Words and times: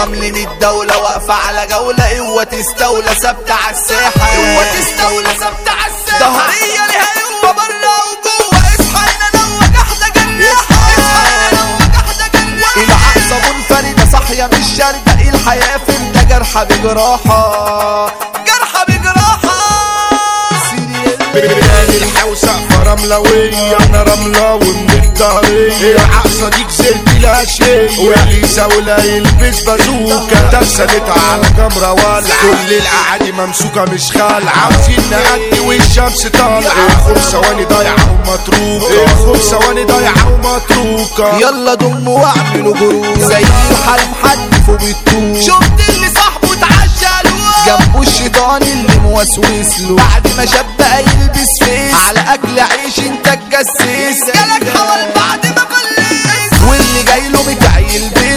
الرمل 0.00 0.32
من 0.32 0.36
الدولة 0.36 0.98
واقفة 0.98 1.34
على 1.34 1.66
جولة 1.66 2.18
قوة 2.18 2.44
تستولى 2.44 3.14
ثابتة 3.14 3.54
على 3.54 3.76
الساحة. 3.76 4.36
قوة 4.36 4.64
تستولى 4.64 5.28
ثابتة 5.28 5.70
على 5.70 5.94
الساحة. 5.94 6.18
ظهرية 6.18 6.86
ليها 6.86 7.06
قوة 7.42 7.52
برا 7.52 8.09
الحياة 15.52 15.78
فردة 15.86 16.22
جرحى 16.22 16.64
بجراحة 16.64 18.06
جرحى 18.46 18.84
بجراحة 18.88 19.50
الحوسة 22.02 22.52
فرملوية 22.68 23.76
أنا 23.76 24.02
رملاوي 24.02 24.72
من 24.72 25.02
الدهرية 25.04 25.96
العقصة 25.96 26.48
دي 26.48 26.64
جزرت 26.64 27.08
لها 27.20 27.44
شيء. 27.44 28.46
ساولا 28.46 29.04
يلبس 29.04 29.60
بازوكا. 29.60 30.50
ترسلتها 30.52 31.32
على 31.32 31.42
جمرة 31.56 31.92
والعة. 31.92 32.20
كل 32.42 32.74
الاعادي 32.74 33.32
ممسوكة 33.32 33.84
مش 33.84 34.10
خالعة. 34.12 34.52
عاوزين 34.62 35.10
نأدي 35.10 35.60
والشمس 35.60 36.26
طالعة. 36.26 37.04
خمس 37.06 37.22
ثواني 37.30 37.64
ضايعة 37.64 38.20
ومتروكة. 38.26 39.06
خمس 39.26 39.42
ثواني 39.42 39.84
ضايعة 39.84 40.32
ومتروكة. 40.32 41.38
يلا 41.38 41.74
دم 41.74 42.08
واعملوا 42.08 42.74
جروب. 42.76 43.18
زي 43.18 43.44
الحرم 43.70 44.12
حد 44.24 44.49
فوق 44.66 44.82
الطوب 44.82 45.40
شفت 45.40 45.88
اللي 45.88 46.08
صاحبه 46.14 46.52
اتعشى 46.52 47.28
جنبه 47.66 48.02
الشيطان 48.02 48.62
اللي 48.62 48.96
موسوس 49.02 49.80
له. 49.80 49.96
بعد 49.96 50.26
ما 50.36 50.46
شاب 50.46 50.66
بقى 50.78 51.00
يلبس 51.02 51.48
فيس. 51.64 51.94
على 52.08 52.20
أكل 52.34 52.60
عيش 52.60 52.98
انت 52.98 53.26
اتجسس 53.28 54.24
جالك 54.26 54.76
حوال 54.76 55.10
بعد 55.16 55.46
ما 55.46 55.64
فلس 55.70 56.62
واللي 56.68 57.02
جاي 57.06 57.28
له 57.28 57.42
بتاع 57.54 57.78
يلبس 57.78 58.29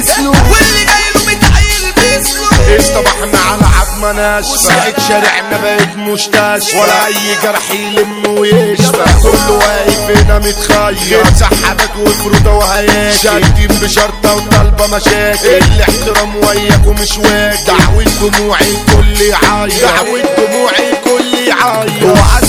عظمة 4.03 4.11
ناشفة 4.21 4.75
بقت 4.75 4.99
شارعنا 5.07 5.57
بقت 5.63 5.95
مستشفى 5.97 6.77
ولا 6.77 7.05
أي 7.07 7.13
جرح 7.43 7.71
يلم 7.71 8.37
ويشفى 8.37 9.05
كله 9.23 9.51
واقف 9.51 10.17
هنا 10.17 10.39
متخيل. 10.39 11.35
سحبت 11.39 11.89
وفرودة 11.99 12.51
وهياكل. 12.51 13.17
شادين 13.23 13.67
بشرطة 13.67 14.35
وطالبة 14.35 14.87
مشاكل. 14.87 15.47
الاحترام 15.47 16.35
وياكم 16.35 16.95
مش 17.01 17.17
واجب 17.17 17.65
دعوة 17.67 18.03
دموعي 18.21 18.61
الكل 18.71 19.21
يعيط 19.21 19.81
دعوة 19.81 20.19
دموعي 20.37 20.91
الكل 20.91 21.12
يعيط 21.47 22.03
وعلى 22.03 22.43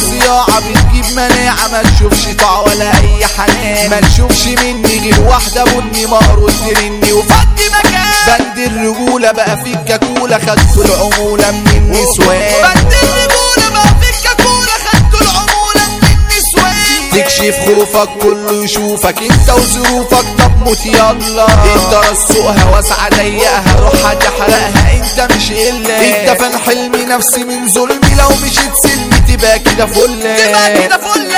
بتجيب 0.58 1.16
مناعة 1.16 1.68
ما 1.72 1.82
تشوفش 1.82 2.24
طاع 2.38 2.60
ولا 2.60 2.90
أي 2.96 3.26
حنان. 3.36 3.90
ما 3.90 4.00
تشوفش 4.00 4.46
مني 4.46 4.98
غير 5.00 5.20
واحدة 5.20 5.64
بني 5.64 6.06
مقروض 6.06 6.52
ترني 6.66 7.12
وفضي 7.12 7.68
مكان. 7.68 8.04
بند 8.38 8.58
الرجولة 8.58 9.32
بقى 9.32 9.56
فيك 9.64 9.84
كاكولة 9.88 10.38
خدتوا 10.38 10.84
العمولة 10.84 11.50
من 11.50 11.66
النسوان 11.76 12.74
تكشف 17.14 17.56
خوفك 17.66 18.08
كله 18.22 18.64
يشوفك. 18.64 19.14
انت 19.22 19.50
وظروفك 19.50 20.24
طب 20.38 20.52
موت 20.64 20.86
يلا. 20.86 21.46
انت 21.74 21.94
رسوقها 22.10 22.64
واسعة 22.76 23.08
ضيقها 23.08 23.62
روح 23.80 24.06
هتحرقها 24.06 24.92
انت 24.92 25.32
مش 25.32 25.50
إلا. 25.50 26.00
انت 26.30 26.40
فان 26.40 26.58
حلمي 26.58 27.04
نفسي 27.04 27.44
من 27.44 27.68
ظلمي. 27.68 28.14
لو 28.18 28.28
مشيت 28.28 28.74
سلمي 28.82 29.36
تبقى 29.36 29.58
كده 29.58 29.86
فل. 29.86 30.20
تبقى 30.22 30.82
كده 30.82 30.98
فل. 30.98 31.34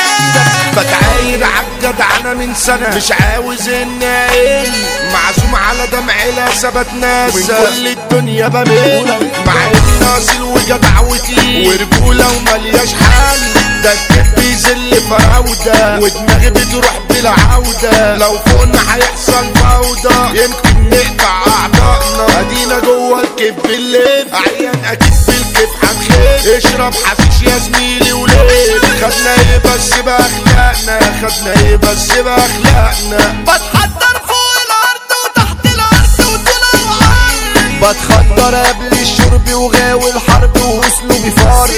بتعاير 0.73 1.45
عالجدع 1.45 2.17
أنا 2.21 2.34
من 2.34 2.55
سنة. 2.55 2.97
مش 2.97 3.12
عاوز 3.12 3.69
ان 3.69 4.03
أقل 4.03 4.73
معزوم 5.12 5.55
على 5.55 5.87
دمع 5.87 6.15
ثبت 6.61 6.87
ناس. 7.00 7.34
ومن 7.34 7.47
كل 7.47 7.87
الدنيا 7.89 8.49
بميل 8.49 9.06
مع 9.47 9.53
اني 9.67 9.99
ناصل 10.00 10.43
وجدع 10.43 11.00
وتقيل 11.00 11.69
ورجولة 11.69 12.27
وملياش 12.37 12.89
حل. 12.95 13.66
ده 13.82 13.92
الكذب 13.92 14.38
يذل 14.44 15.00
فراودة 15.10 15.98
ودماغي 15.98 16.50
بتروح 16.50 16.98
بلا 17.10 17.31
عودة. 17.31 18.16
لو 18.16 18.38
فوقنا 18.38 18.94
هيحصل 18.94 19.54
فوضى. 19.54 20.41
يمكن 20.42 20.91
نقطع 20.91 21.42
أعضائنا. 21.47 22.41
أدينا 22.41 22.78
جوه 22.78 23.20
الكيف 23.22 23.54
بالليل. 23.66 24.26
عيان 24.32 24.84
أكيد 24.84 25.12
في 25.12 25.28
الكيف 25.28 25.70
هنخيف 25.82 26.66
اشرب 26.66 26.94
حشيش 26.94 27.42
يا 27.53 27.59
زميلي 27.59 28.12
وليه 28.12 28.81
خدنا 28.81 29.34
إيه 29.34 29.59
بس 29.64 29.93
بأخلاقنا؟ 29.94 31.00
خدنا 31.22 31.60
إيه 31.60 31.76
بس 31.76 32.08
بأخلاقنا؟ 32.12 33.43
بتحضر 33.43 34.16
فوق 34.28 34.56
الأرض 34.66 35.10
وتحت 35.25 35.64
الأرض 35.64 36.20
وطول 36.20 36.41
الأرض 36.56 37.97
بتخدر 37.97 38.54
قبل 38.54 38.98
الشرب 39.00 39.48
وغاوي 39.53 40.10
الحرب 40.10 40.56
واسلوبي 40.56 41.31
فار 41.31 41.69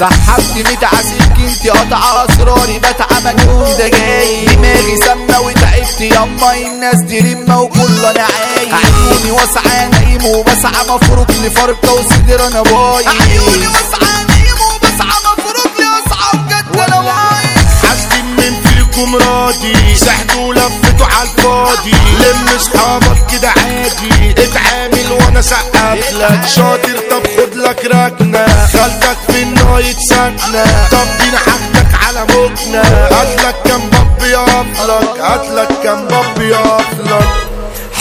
سحبت 0.00 0.56
متعسك 0.72 1.38
انت؟ 1.38 1.66
قطع 1.66 2.24
اسراري 2.24 2.78
بتعمل 2.78 3.40
يوم 3.46 3.62
ده 3.78 3.88
جاي 3.88 4.44
دماغي 4.46 4.96
سمنة 5.06 5.40
وتعبت. 5.40 6.00
يما 6.00 6.54
الناس 6.54 6.96
دي 7.00 7.18
رمة 7.34 7.60
وكل 7.60 8.04
أنا 8.04 8.22
عايم 8.22 8.74
عيوني 8.74 9.30
واسعة 9.30 9.88
نايم 9.88 10.24
وبسعى 10.24 10.84
مفروض 10.88 11.30
لفرقة 11.30 11.92
وصدر 11.92 12.46
أنا 12.46 12.62
بايظ 12.62 13.08
عيوني 13.22 13.66
واسعة 13.66 14.22
نايم 14.28 14.58
وبسعى 14.74 15.18
مفروض 15.24 15.72
لاسعى 15.78 16.32
بجد 16.34 16.76
أنا 16.88 17.00
بايظ 17.00 17.66
حاسدين 17.82 18.24
من 18.36 18.62
فيكم 18.62 19.16
راضي. 19.16 19.96
سحدوا 19.96 20.54
لفتوا 20.54 21.06
على 21.06 21.28
الفاضي. 21.28 21.90
لم 21.90 22.48
أصحابك 22.56 23.26
كده 23.32 23.48
عادي. 23.48 24.30
اتعامل 24.42 25.03
وأنا 25.34 25.42
سقف 25.42 26.12
لك. 26.12 26.46
شاطر 26.46 26.98
طب 27.10 27.22
خد 27.36 27.54
لك 27.54 27.84
ركنه 27.84 28.46
خالتك 28.72 29.16
في 29.26 29.42
النايت 29.42 29.96
ساكنة. 30.08 30.64
طب 30.90 31.06
دينا 31.20 31.38
حاجتك 31.38 31.90
على 32.06 32.22
مكنه 32.22 32.82
هاتلك 32.82 33.56
كام 33.64 33.90
باب 33.90 34.22
يقفلك. 34.22 35.20
هاتلك 35.20 35.68
كام 35.82 36.06
باب 36.06 36.40
يقفلك. 36.42 37.28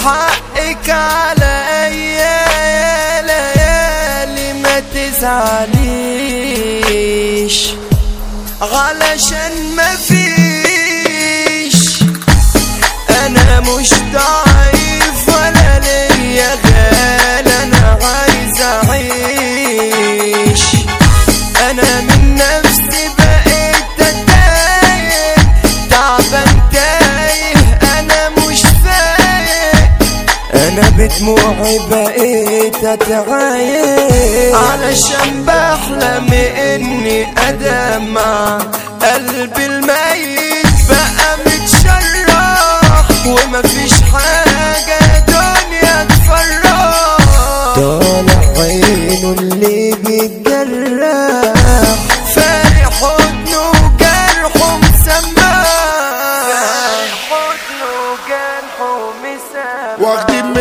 حقك 0.04 0.90
عليا 0.90 2.48
يا 2.90 3.22
ليالي 3.22 4.54
ما 4.54 4.80
تزعليش. 4.94 5.74
علشان 8.62 9.54
ما 9.76 9.96
فيش 9.96 10.23
أنا 31.22 31.36
بدموعي 31.36 31.80
بقيت 31.92 32.84
اتعايش 32.84 34.56
علشان 34.56 35.44
بحلم 35.46 36.34
إني 36.58 37.28
ادمع 37.50 38.58
قلبي 39.02 39.66
الميت 39.66 40.66
بقى 40.90 41.38
متشرح 41.46 43.06
ومفيش 43.28 43.93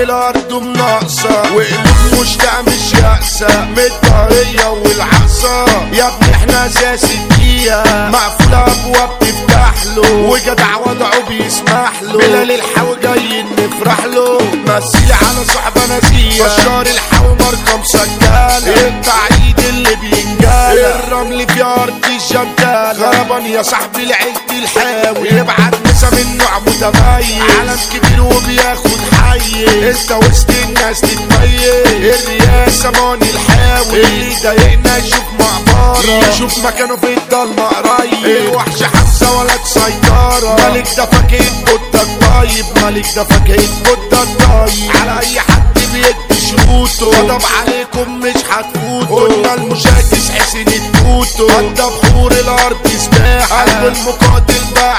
الأرض 0.02 0.52
ومناقصة 0.52 1.42
وقلوب 1.42 2.20
مشتاقة 2.20 2.62
مش 2.62 2.92
يأسة 2.92 3.64
من 3.64 3.78
الطرية 3.78 4.68
والعصا 4.70 5.64
يا 5.92 6.08
ابني 6.08 6.34
إحنا 6.34 6.66
أساس 6.66 7.04
الدقيقة 7.04 8.08
مقفولة 8.10 8.62
ابواب 8.64 9.18
تفتح 9.20 9.74
له. 9.96 10.12
وجدع 10.12 10.76
وضعه 10.76 11.20
بيسمح 11.28 11.92
له. 12.02 12.18
بلال 12.18 12.50
الحاوي 12.52 12.96
جاي 13.02 13.42
نفرح 13.42 14.04
له. 14.04 14.38
مثيلي 14.66 15.12
على 15.14 15.44
صحبة 15.54 15.80
نزيه 15.96 16.44
بشار 16.44 16.86
الحاوي 16.86 17.36
مسجلة 17.82 18.68
يقطع 18.68 19.18
ايد 19.30 19.58
اللي 19.68 19.94
بينجالة 19.96 20.94
الرمل 21.04 21.46
في 21.48 21.62
أرض 21.62 21.94
الجدالة 22.06 22.92
غربان 22.92 23.46
يا 23.46 23.62
صاحبي 23.62 24.04
لعيلتي 24.04 24.58
الحاوي. 24.62 25.28
يبعت 25.28 25.74
مسا 25.86 26.10
من 26.10 26.38
نوع 26.38 26.58
ده 26.80 26.90
ميت 26.90 27.42
عالم 27.58 27.78
كبير 27.92 28.22
وبياخد 28.22 29.00
حي 29.32 29.64
انت 29.90 30.12
وسط 30.12 30.50
الناس 30.64 31.00
تتميز. 31.00 31.62
الرئاسة 31.96 32.90
ماني 32.90 33.30
الحاوي. 33.30 34.04
اللي 34.04 34.36
ضايقنا 34.42 34.96
يشوف 34.96 35.22
مقبرة 35.40 36.28
يشوف 36.34 36.58
مكانه 36.64 36.96
في 36.96 37.14
الضلمة 37.16 37.62
قريب 37.64 38.24
الوحش 38.26 38.82
حمزة 38.82 39.38
ولا 39.38 39.52
سيطرة 39.64 40.56
ملك 40.70 40.88
ده 40.96 41.06
فاكهة 41.06 41.50
بودة 41.66 42.02
الطيب 42.02 42.64
ملك 42.84 43.06
ده 43.16 43.24
فاكهة 43.24 43.68
بودة 43.84 44.22
الطيب 44.22 44.90
على 45.00 45.20
أي 45.20 45.40
حد 45.40 45.78
بيدي 45.92 46.40
شروطه. 46.50 47.18
غضب 47.18 47.42
عليكم 47.58 48.20
مش 48.20 48.42
هتفوتوا. 48.50 49.20
قلنا 49.28 49.54
المشاكس 49.54 50.30
حسين 50.30 50.68
التوتو 50.68 51.46
قد 51.46 51.74
بحور 52.02 52.32
الأرض 52.32 52.86
سباحة. 52.98 53.62
قلب 53.64 53.96
المقاتل 53.96 54.60
بقى 54.74 54.96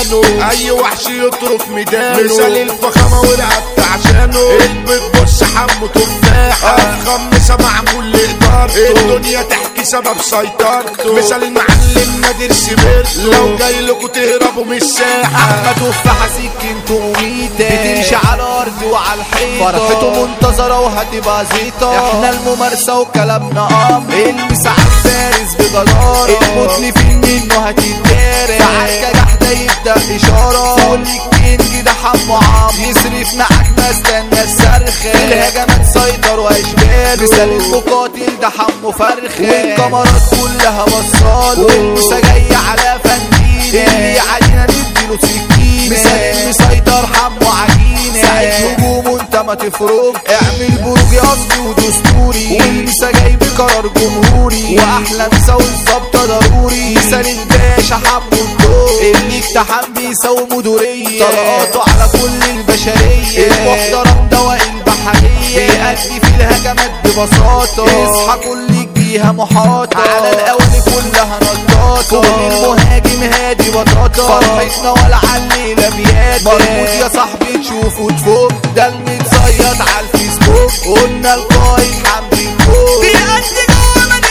عنوانه 0.00 0.50
أي 0.50 0.70
وحش 0.70 1.06
يطرف 1.06 1.68
ميدانه. 1.68 2.22
مثال 2.22 2.56
الفخامة 2.56 3.20
ورقبت 3.20 3.80
عشانه. 3.92 4.50
البيت 4.64 5.02
بص 5.22 5.42
حمو 5.42 5.86
تفاحة 5.86 6.76
خمسة 7.06 7.56
معمول 7.56 8.12
لإدارته 8.12 8.90
الدنيا 8.90 9.42
تحكي 9.42 9.84
سبب 9.84 10.16
سيطرته. 10.22 11.14
مثال 11.18 11.42
المعلم 11.44 12.20
نادر 12.20 12.52
سبرته 12.52 13.22
لو 13.22 13.56
جاي 13.56 13.80
لكم 13.80 14.06
تهربوا 14.06 14.64
من 14.64 14.76
الساحة. 14.76 15.44
أحمد 15.44 15.74
تفاحة 15.76 16.28
سكنته 16.28 16.94
وميتة 16.94 17.68
بتمشي 17.68 18.14
على 18.14 18.42
الأرض 18.42 18.82
وعلى 18.82 19.20
الحيطة. 19.20 19.72
فرحته 19.72 20.26
منتظرة 20.26 20.80
وهتبقى 20.80 21.46
زيطة 21.54 21.98
إحنا 21.98 22.30
الممارسة 22.30 23.00
وكلامنا 23.00 23.68
أمر 23.96 24.14
المساعة 24.14 24.90
فارس 25.04 25.54
بجدارة 25.58 26.38
الموت 26.42 26.98
في 26.98 27.04
منه 27.04 27.54
هتتدارى 27.54 28.58
يبدأ 29.90 30.16
إشارة. 30.16 30.74
كل 30.74 31.02
الكينج 31.02 31.80
ده 31.82 31.92
حمو 31.92 32.34
عمرو 32.34 32.90
يصرف 32.90 33.34
معاك 33.34 33.66
ما 33.78 33.90
استنى 33.90 34.40
الهجمات 35.24 35.86
سيطر 35.94 36.40
واشبال 36.40 37.22
مثال 37.22 37.50
المقاتل 37.52 38.40
ده 38.42 38.48
حمو 38.48 38.92
فرخة. 38.92 39.40
والكاميرات 39.40 40.06
كلها 40.30 40.84
بصاله 40.84 41.64
والمسا 41.64 42.20
جاية 42.20 42.56
على 42.56 43.00
فندينة 43.04 43.86
اللي 43.86 44.18
علينا 44.18 44.64
نديله 44.64 45.18
سكينة. 45.22 45.90
مثال 45.90 46.36
المسيطر 46.36 47.06
حمو 47.06 47.50
عجينة. 47.50 48.22
ساعة 48.22 48.72
هجوم 48.72 49.20
انت 49.20 49.36
ما 49.36 49.54
تفرق 49.54 50.16
اعمل 50.30 50.70
بروج 50.84 51.16
قصدي 51.16 51.60
ودستوري. 51.60 52.58
والمسا 52.60 53.10
جاي 53.10 53.36
بقرار 53.36 53.86
جمهوري. 53.86 54.76
وأحلى 54.78 55.28
مسا 55.32 55.54
والظبطة 55.54 56.26
ضروري. 56.26 56.94
مثال 56.94 57.26
الباشا 57.26 57.96
حمو 57.96 58.32
الدور. 58.32 58.90
اللي 59.50 59.60
اقتحم 59.60 59.92
بيساوي 59.92 60.46
مدورية 60.50 61.24
طلقاته 61.24 61.80
على 61.90 62.10
كل 62.12 62.50
البشرية. 62.50 63.46
المحترم 63.46 64.28
دواء 64.30 64.60
البحرية 64.74 65.66
بيأدي 65.66 66.20
في 66.20 66.28
الهجمات 66.36 66.90
ببساطة. 67.04 67.84
اصحى 67.84 68.38
كل 68.38 68.86
بيها 68.94 69.32
محاطة. 69.32 69.98
على 69.98 70.30
الأول 70.32 70.82
كلها 70.84 71.38
نطاطة 71.42 72.20
كل 72.20 72.54
المهاجم 72.54 73.22
هادي 73.22 73.70
بطاطا 73.70 74.40
فرحتنا 74.40 74.90
ولا 74.90 75.16
علينا 75.16 75.88
بيات 75.88 76.42
مربوط 76.42 76.88
يا 77.00 77.08
صاحبي 77.08 77.58
تشوف 77.58 78.00
وتفوق. 78.00 78.52
ده 78.76 78.86
المتصيد 78.88 79.80
على 79.80 80.06
الفيسبوك. 80.14 80.98
قلنا 80.98 81.34
القايد 81.34 81.94
حمدي 82.06 82.48
فوق 82.58 83.00
بيأدي 83.00 83.66
جوه 83.68 84.04
مدينة 84.06 84.30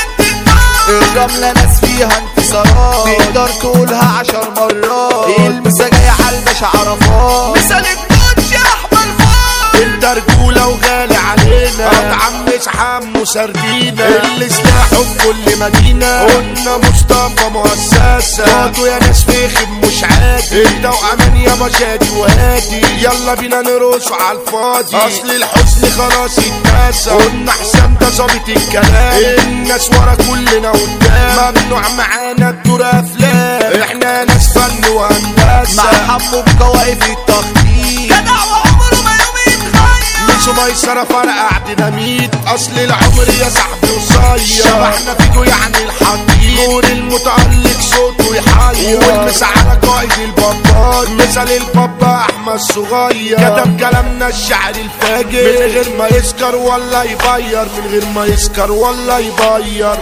الرملة 0.90 1.52
ناس 1.52 1.80
فيها 1.80 2.10
انتصارات. 2.18 3.06
تقدر 3.06 3.48
تقولها 3.48 4.20
عشر 4.20 4.50
مرات. 4.58 5.09
اطعم 12.60 13.00
مش 13.00 13.10
حمو 13.16 13.26
سردينا. 13.26 14.24
اللي 14.24 14.50
سلاحه 14.50 15.04
في 15.04 15.24
كل 15.24 15.60
مدينة 15.60 16.24
قلنا 16.24 16.78
مصطفى 16.78 17.50
مؤسسة. 17.54 18.44
قاتوا 18.44 18.88
يا 18.88 19.00
ناس 19.00 19.24
فخم 19.24 19.80
مش 19.84 20.04
عادي 20.04 20.68
انت 20.68 20.86
وامان 20.86 21.36
يا 21.36 21.56
مشادي 21.56 22.10
وهادي. 22.10 22.82
يلا 23.02 23.34
بينا 23.34 23.62
نرقص 23.62 24.12
على 24.12 24.38
الفاضي. 24.38 24.98
أصل 24.98 25.32
الحزن 25.32 25.90
خلاص 25.90 26.40
اتنسى. 26.40 27.10
قلنا 27.10 27.52
حسام 27.52 27.98
ده 28.02 28.10
ظابط 28.10 28.50
الكلام 28.50 29.40
الناس 29.40 29.90
ورا 29.90 30.16
كلنا 30.16 30.72
قدام. 30.72 31.54
ممنوع 31.56 31.82
معانا 31.98 32.50
الدور 32.50 32.82
أفلام. 32.86 33.82
إحنا 33.82 34.24
ناس 34.24 34.54
فن 34.54 34.92
وهندسة. 34.92 35.84
مع 35.84 35.92
حمو 36.08 36.42
بقواقف 36.42 37.10
التخطيط 37.10 37.59
ميسرة 40.68 41.04
فرقع 41.04 41.58
ديناميت 41.68 42.36
أصل 42.48 42.72
العمر 42.72 43.28
يا 43.42 43.50
صاحبي 43.50 43.88
قصير 43.88 44.64
شبحنا 44.64 45.14
فيكو 45.14 45.44
يعني 45.44 45.78
الحديد 45.84 46.60
نور 46.60 46.84
المتألق 46.84 47.80
صوته 47.80 48.36
يحير 48.36 48.98
والمس 48.98 49.44
على 49.44 49.80
قائد 49.88 50.12
البطال. 50.12 51.18
مثل 51.18 51.52
البابا 51.52 52.16
احمد 52.16 52.60
صغير 52.60 53.38
كتب 53.38 53.80
كلامنا 53.80 54.28
الشعر 54.28 54.76
الفاجر. 54.76 55.44
من 55.44 55.72
غير 55.74 55.96
ما 55.98 56.08
يسكر 56.08 56.56
ولا 56.56 57.04
يبير 57.04 57.66
من 57.66 57.92
غير 57.92 58.06
ما 58.16 58.26
يسكر 58.26 58.72
ولا 58.72 59.20
يبير 59.20 59.98